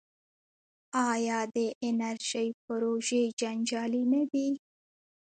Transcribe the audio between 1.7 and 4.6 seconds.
انرژۍ پروژې جنجالي نه دي؟